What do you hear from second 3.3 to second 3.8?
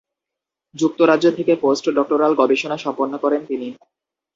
তিনি।